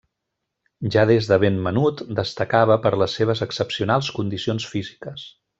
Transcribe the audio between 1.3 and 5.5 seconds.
de ben menut destacava per les seves excepcionals condicions físiques.